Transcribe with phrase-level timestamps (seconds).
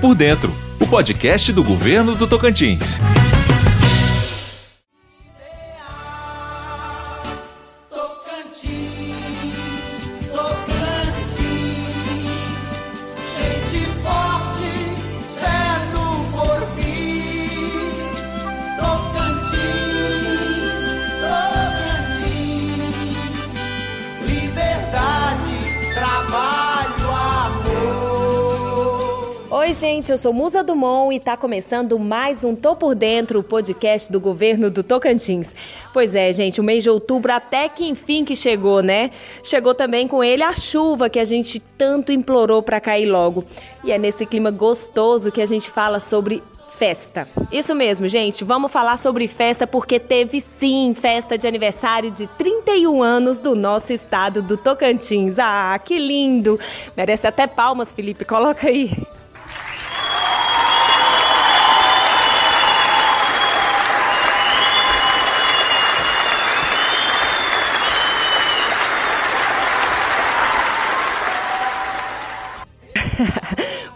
[0.00, 3.00] por Dentro, o podcast do governo do Tocantins.
[29.68, 33.42] Oi, gente, eu sou Musa Dumont e tá começando mais um Tô por Dentro, o
[33.42, 35.54] podcast do governo do Tocantins.
[35.92, 39.10] Pois é, gente, o mês de outubro até que enfim que chegou, né?
[39.42, 43.44] Chegou também com ele a chuva que a gente tanto implorou para cair logo.
[43.84, 46.42] E é nesse clima gostoso que a gente fala sobre
[46.78, 47.28] festa.
[47.52, 48.44] Isso mesmo, gente.
[48.44, 53.92] Vamos falar sobre festa porque teve sim festa de aniversário de 31 anos do nosso
[53.92, 55.38] estado do Tocantins.
[55.38, 56.58] Ah, que lindo!
[56.96, 58.24] Merece até palmas, Felipe.
[58.24, 58.96] Coloca aí.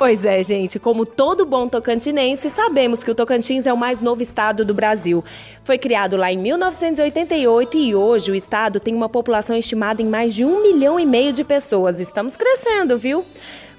[0.00, 0.78] Pois é, gente.
[0.78, 5.22] Como todo bom tocantinense, sabemos que o Tocantins é o mais novo estado do Brasil.
[5.62, 10.34] Foi criado lá em 1988 e hoje o estado tem uma população estimada em mais
[10.34, 12.00] de um milhão e meio de pessoas.
[12.00, 13.26] Estamos crescendo, viu?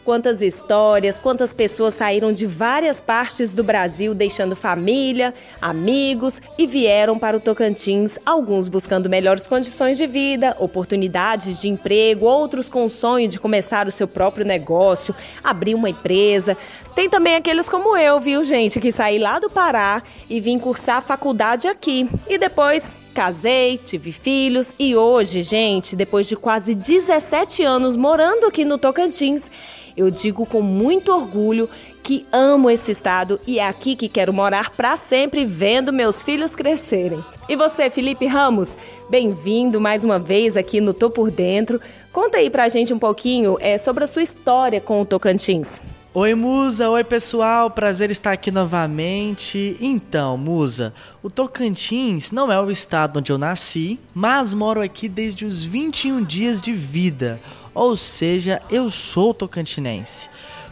[0.03, 7.19] Quantas histórias, quantas pessoas saíram de várias partes do Brasil deixando família, amigos e vieram
[7.19, 12.89] para o Tocantins, alguns buscando melhores condições de vida, oportunidades de emprego, outros com o
[12.89, 16.57] sonho de começar o seu próprio negócio, abrir uma empresa.
[16.95, 20.97] Tem também aqueles como eu, viu, gente, que saí lá do Pará e vim cursar
[20.97, 27.61] a faculdade aqui e depois Casei, tive filhos e hoje, gente, depois de quase 17
[27.61, 29.51] anos morando aqui no Tocantins,
[29.97, 31.69] eu digo com muito orgulho
[32.01, 36.55] que amo esse estado e é aqui que quero morar para sempre, vendo meus filhos
[36.55, 37.23] crescerem.
[37.49, 38.77] E você, Felipe Ramos,
[39.09, 41.81] bem-vindo mais uma vez aqui no Tô por Dentro.
[42.13, 45.81] Conta aí pra gente um pouquinho é, sobre a sua história com o Tocantins.
[46.13, 46.89] Oi, Musa.
[46.89, 47.71] Oi, pessoal.
[47.71, 49.77] Prazer estar aqui novamente.
[49.79, 55.45] Então, Musa, o Tocantins não é o estado onde eu nasci, mas moro aqui desde
[55.45, 57.39] os 21 dias de vida.
[57.73, 60.27] Ou seja, eu sou tocantinense.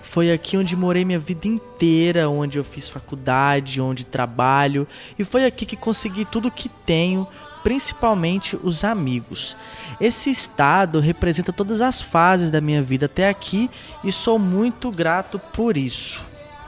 [0.10, 4.88] Foi aqui onde morei minha vida inteira, onde eu fiz faculdade, onde trabalho,
[5.20, 7.28] e foi aqui que consegui tudo que tenho,
[7.62, 9.56] principalmente os amigos.
[10.02, 13.70] Esse estado representa todas as fases da minha vida até aqui
[14.04, 16.20] e sou muito grato por isso.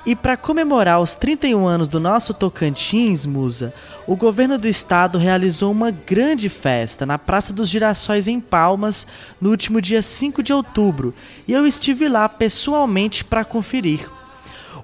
[0.04, 3.72] E para comemorar os 31 anos do nosso Tocantins, Musa,
[4.08, 9.06] o governo do estado realizou uma grande festa na Praça dos Girassóis em Palmas
[9.40, 11.14] no último dia 5 de outubro,
[11.48, 14.10] e eu estive lá pessoalmente para conferir.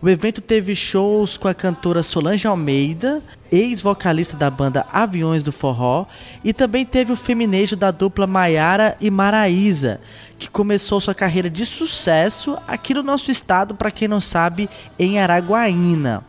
[0.02, 3.20] O evento teve shows com a cantora Solange Almeida,
[3.52, 6.06] ex-vocalista da banda Aviões do Forró,
[6.44, 10.00] e também teve o feminejo da dupla Maiara e Maraísa,
[10.38, 14.70] que começou sua carreira de sucesso aqui no nosso estado, para quem não sabe,
[15.00, 16.24] em Araguaína.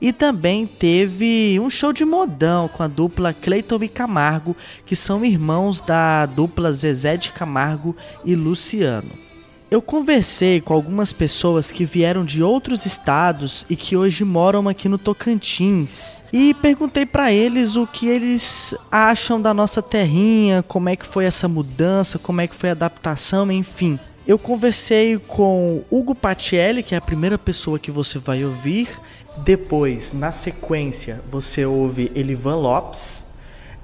[0.00, 4.56] E também teve um show de modão com a dupla Cleiton e Camargo,
[4.86, 9.29] que são irmãos da dupla Zezé de Camargo e Luciano.
[9.70, 14.88] Eu conversei com algumas pessoas que vieram de outros estados e que hoje moram aqui
[14.88, 20.96] no Tocantins e perguntei para eles o que eles acham da nossa terrinha, como é
[20.96, 23.96] que foi essa mudança, como é que foi a adaptação, enfim.
[24.26, 28.88] Eu conversei com Hugo Patielli, que é a primeira pessoa que você vai ouvir.
[29.36, 33.26] Depois, na sequência, você ouve Elivan Lopes.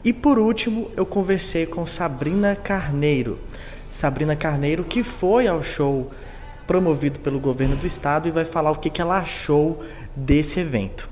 [0.02, 3.38] E por último, eu conversei com Sabrina Carneiro.
[3.96, 6.12] Sabrina Carneiro, que foi ao show
[6.66, 9.82] promovido pelo governo do estado e vai falar o que, que ela achou
[10.14, 11.08] desse evento.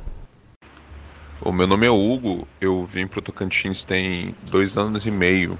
[1.40, 5.58] O meu nome é Hugo, eu vim para o Tocantins tem dois anos e meio,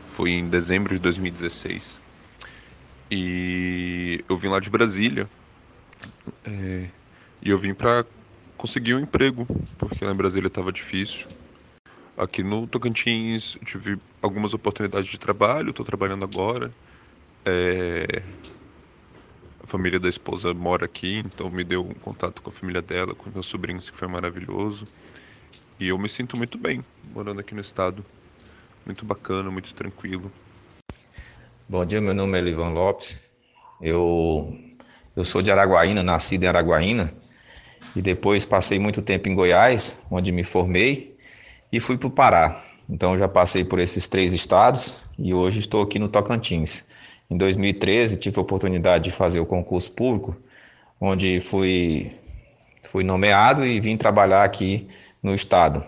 [0.00, 2.00] foi em dezembro de 2016.
[3.08, 5.28] E eu vim lá de Brasília
[6.44, 6.86] é,
[7.40, 8.04] e eu vim para
[8.56, 9.46] conseguir um emprego,
[9.78, 11.28] porque lá em Brasília estava difícil.
[12.18, 16.74] Aqui no Tocantins tive algumas oportunidades de trabalho, estou trabalhando agora.
[17.46, 18.22] É...
[19.62, 23.14] A família da esposa mora aqui, então me deu um contato com a família dela,
[23.14, 24.84] com meus sobrinhos, que foi maravilhoso.
[25.78, 26.84] E eu me sinto muito bem
[27.14, 28.04] morando aqui no estado.
[28.84, 30.32] Muito bacana, muito tranquilo.
[31.68, 33.30] Bom dia, meu nome é Livan Lopes.
[33.80, 34.58] Eu,
[35.14, 37.14] eu sou de Araguaína, nascido em Araguaína.
[37.94, 41.16] E depois passei muito tempo em Goiás, onde me formei
[41.72, 42.60] e fui para o Pará.
[42.88, 46.84] Então já passei por esses três estados e hoje estou aqui no Tocantins.
[47.30, 50.36] Em 2013 tive a oportunidade de fazer o concurso público
[51.00, 52.10] onde fui,
[52.82, 54.86] fui nomeado e vim trabalhar aqui
[55.22, 55.82] no estado.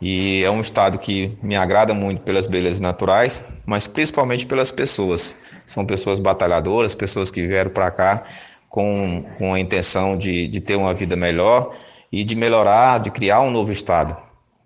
[0.00, 5.34] E é um estado que me agrada muito pelas belezas naturais, mas principalmente pelas pessoas.
[5.64, 8.24] São pessoas batalhadoras, pessoas que vieram para cá
[8.68, 11.74] com, com a intenção de, de ter uma vida melhor
[12.12, 14.14] e de melhorar, de criar um novo estado.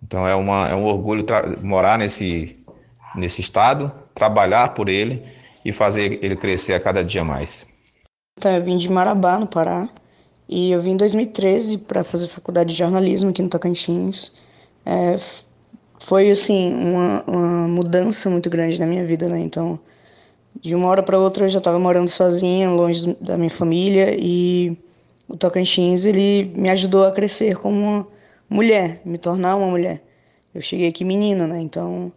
[0.03, 1.25] Então é, uma, é um orgulho
[1.63, 2.65] morar nesse,
[3.15, 5.23] nesse estado, trabalhar por ele
[5.65, 7.79] e fazer ele crescer a cada dia mais.
[8.39, 9.89] Então, eu vim de Marabá, no Pará,
[10.49, 14.33] e eu vim em 2013 para fazer faculdade de jornalismo aqui no Tocantins.
[14.87, 15.17] É,
[15.99, 19.41] foi, assim, uma, uma, mudança muito grande na minha vida, né?
[19.41, 19.79] Então,
[20.63, 24.79] de uma hora para outra eu já estava morando sozinha, longe da minha família, e
[25.29, 28.07] o Tocantins, ele me ajudou a crescer como uma
[28.49, 30.03] mulher, me tornar uma mulher.
[30.55, 31.61] Eu cheguei aqui menina, né?
[31.61, 32.13] Então,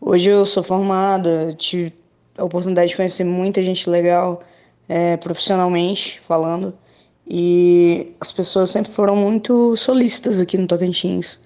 [0.00, 1.92] hoje eu sou formada, tive
[2.36, 4.42] a oportunidade de conhecer muita gente legal,
[4.88, 6.76] é, profissionalmente falando.
[7.28, 11.38] E as pessoas sempre foram muito solistas aqui no Tocantins.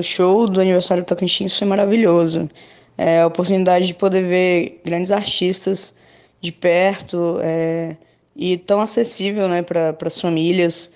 [0.00, 2.48] O show do aniversário do Tocantins foi maravilhoso.
[2.96, 5.96] É, a oportunidade de poder ver grandes artistas
[6.40, 7.96] de perto é,
[8.34, 10.92] e tão acessível né, para as famílias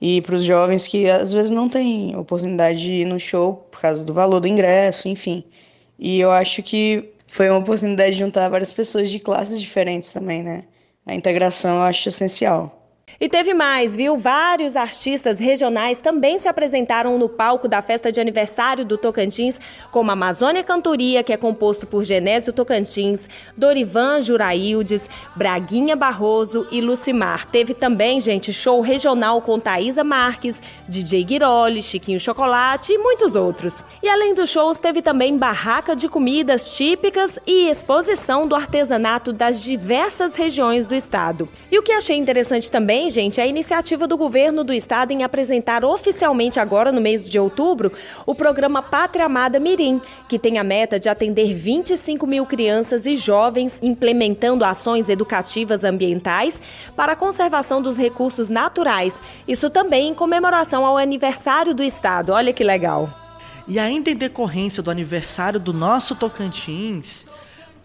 [0.00, 3.80] e para os jovens que às vezes não têm oportunidade de ir no show por
[3.80, 5.44] causa do valor do ingresso, enfim.
[5.98, 10.42] E eu acho que foi uma oportunidade de juntar várias pessoas de classes diferentes também,
[10.42, 10.64] né?
[11.06, 12.83] A integração eu acho essencial.
[13.20, 14.16] E teve mais, viu?
[14.16, 19.60] Vários artistas regionais também se apresentaram no palco da festa de aniversário do Tocantins,
[19.92, 27.46] como Amazônia Cantoria, que é composto por Genésio Tocantins, Dorivan Juraildes, Braguinha Barroso e Lucimar.
[27.46, 33.84] Teve também, gente, show regional com Thaisa Marques, DJ Guiroli, Chiquinho Chocolate e muitos outros.
[34.02, 39.62] E além dos shows, teve também barraca de comidas típicas e exposição do artesanato das
[39.62, 41.48] diversas regiões do estado.
[41.70, 45.24] E o que achei interessante também também, gente, a iniciativa do governo do estado em
[45.24, 47.92] apresentar oficialmente agora no mês de outubro
[48.24, 53.16] o programa Pátria Amada Mirim, que tem a meta de atender 25 mil crianças e
[53.16, 56.62] jovens implementando ações educativas ambientais
[56.94, 59.20] para a conservação dos recursos naturais.
[59.48, 62.30] Isso também em comemoração ao aniversário do estado.
[62.30, 63.10] Olha que legal.
[63.66, 67.26] E ainda em decorrência do aniversário do nosso Tocantins,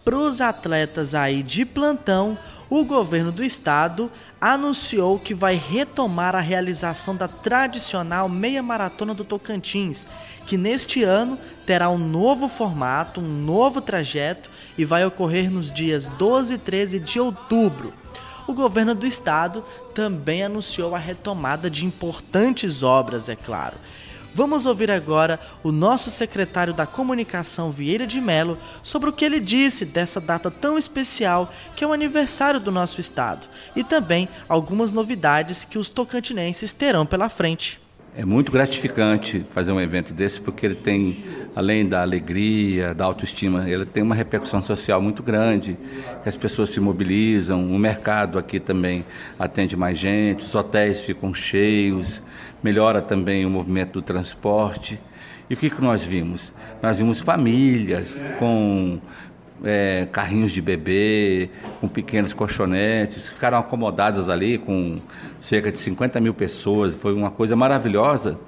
[0.04, 2.38] para os atletas aí de plantão,
[2.70, 4.08] o governo do estado
[4.40, 10.06] anunciou que vai retomar a realização da tradicional meia maratona do Tocantins,
[10.46, 11.36] que neste ano
[11.66, 16.98] terá um novo formato, um novo trajeto e vai ocorrer nos dias 12 e 13
[17.00, 17.92] de outubro.
[18.46, 19.62] O governo do estado
[19.94, 23.76] também anunciou a retomada de importantes obras, é claro.
[24.34, 29.40] Vamos ouvir agora o nosso secretário da Comunicação, Vieira de Melo, sobre o que ele
[29.40, 34.92] disse dessa data tão especial que é o aniversário do nosso estado e também algumas
[34.92, 37.80] novidades que os tocantinenses terão pela frente.
[38.16, 41.24] É muito gratificante fazer um evento desse porque ele tem,
[41.54, 45.78] além da alegria, da autoestima, ele tem uma repercussão social muito grande,
[46.26, 49.04] as pessoas se mobilizam, o mercado aqui também
[49.38, 52.20] atende mais gente, os hotéis ficam cheios,
[52.60, 55.00] melhora também o movimento do transporte.
[55.48, 56.52] E o que, que nós vimos?
[56.82, 59.00] Nós vimos famílias com
[59.64, 64.98] é, carrinhos de bebê, com pequenos colchonetes, ficaram acomodadas ali com
[65.38, 68.38] cerca de 50 mil pessoas, foi uma coisa maravilhosa.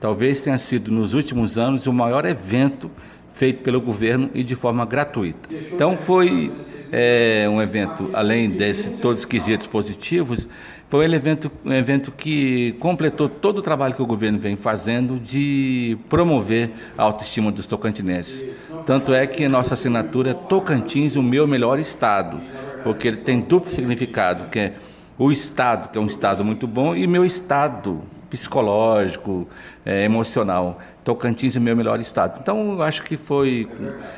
[0.00, 2.90] Talvez tenha sido nos últimos anos o maior evento
[3.38, 5.48] feito pelo governo e de forma gratuita.
[5.72, 6.50] Então foi
[6.90, 10.48] é, um evento, além desses todos os quesitos positivos,
[10.88, 15.20] foi um evento, um evento que completou todo o trabalho que o governo vem fazendo
[15.20, 18.44] de promover a autoestima dos tocantinenses.
[18.84, 22.40] Tanto é que nossa assinatura é Tocantins, o meu melhor estado,
[22.82, 24.72] porque ele tem duplo significado, que é
[25.16, 29.46] o estado, que é um estado muito bom, e meu estado psicológico,
[29.84, 30.80] é, emocional.
[31.08, 32.38] Tocantins é meu melhor estado.
[32.38, 33.66] Então, acho que foi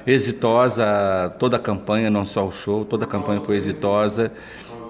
[0.04, 4.32] exitosa toda a campanha, não só o show, toda a campanha foi exitosa.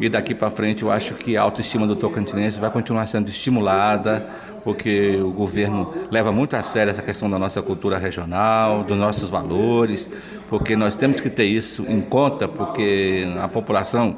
[0.01, 4.27] E daqui para frente eu acho que a autoestima do tocantinense vai continuar sendo estimulada,
[4.65, 9.29] porque o governo leva muito a sério essa questão da nossa cultura regional, dos nossos
[9.29, 10.09] valores,
[10.49, 14.17] porque nós temos que ter isso em conta, porque a população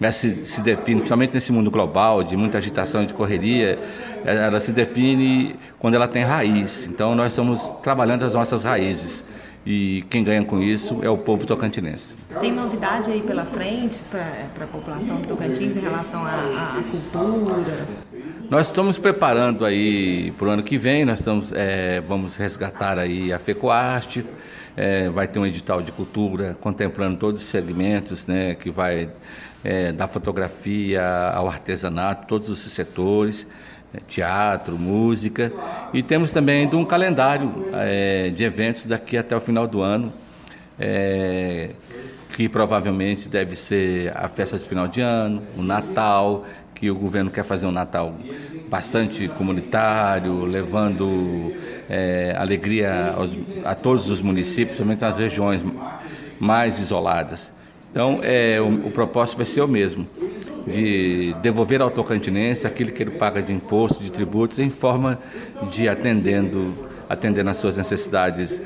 [0.00, 3.78] ela se, se define, principalmente nesse mundo global, de muita agitação, de correria,
[4.24, 6.84] ela se define quando ela tem raiz.
[6.84, 9.24] Então nós estamos trabalhando as nossas raízes
[9.64, 12.16] e quem ganha com isso é o povo tocantinense.
[12.40, 17.86] Tem novidade aí pela frente para a população do Tocantins em relação à, cultura?
[18.48, 23.32] Nós estamos preparando aí para o ano que vem, nós estamos, é, vamos resgatar aí
[23.32, 24.24] a FECOARTE,
[24.76, 29.10] é, vai ter um edital de cultura contemplando todos os segmentos, né, que vai
[29.62, 33.46] é, da fotografia ao artesanato, todos os setores,
[34.06, 35.52] teatro, música.
[35.92, 40.12] E temos também um calendário é, de eventos daqui até o final do ano,
[40.78, 41.70] é,
[42.36, 46.44] que provavelmente deve ser a festa de final de ano, o Natal,
[46.74, 48.14] que o governo quer fazer um Natal
[48.68, 51.52] bastante comunitário, levando
[51.88, 55.64] é, alegria aos, a todos os municípios, principalmente nas regiões
[56.38, 57.50] mais isoladas.
[57.90, 60.06] Então, é, o, o propósito vai ser o mesmo,
[60.66, 65.18] de devolver ao tocantinense aquilo que ele paga de imposto, de tributos, em forma
[65.70, 66.74] de atendendo,
[67.08, 68.60] atendendo às suas necessidades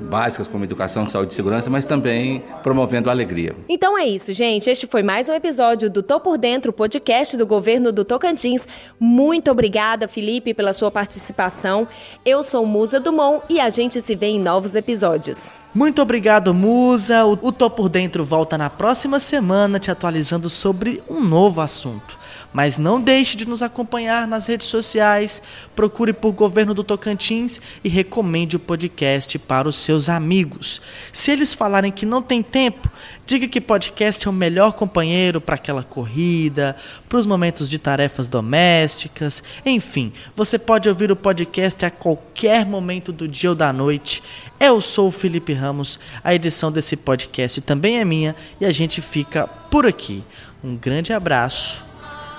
[0.00, 3.56] básicas como educação, saúde e segurança, mas também promovendo a alegria.
[3.68, 4.68] Então é isso, gente.
[4.68, 8.66] Este foi mais um episódio do Tô por Dentro, podcast do governo do Tocantins.
[9.00, 11.88] Muito obrigada, Felipe, pela sua participação.
[12.24, 15.50] Eu sou Musa Dumont e a gente se vê em novos episódios.
[15.74, 17.24] Muito obrigado, Musa.
[17.24, 22.25] O Tô por Dentro volta na próxima semana te atualizando sobre um novo assunto.
[22.56, 25.42] Mas não deixe de nos acompanhar nas redes sociais,
[25.74, 30.80] procure por Governo do Tocantins e recomende o podcast para os seus amigos.
[31.12, 32.90] Se eles falarem que não tem tempo,
[33.26, 36.74] diga que podcast é o melhor companheiro para aquela corrida,
[37.06, 43.12] para os momentos de tarefas domésticas, enfim, você pode ouvir o podcast a qualquer momento
[43.12, 44.22] do dia ou da noite.
[44.58, 49.02] Eu sou o Felipe Ramos, a edição desse podcast também é minha e a gente
[49.02, 50.24] fica por aqui.
[50.64, 51.85] Um grande abraço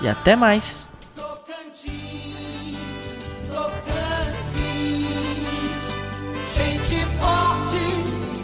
[0.00, 0.88] e até mais.
[1.14, 1.96] Tocantins,
[3.48, 5.08] Tocantins,
[6.54, 7.84] gente forte,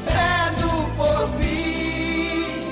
[0.04, 2.64] fé no porvir.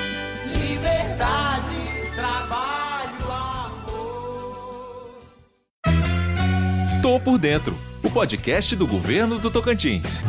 [0.57, 3.31] liberdade, trabalho,
[3.85, 5.21] amor.
[7.01, 10.25] Tô por dentro, o podcast do governo do Tocantins.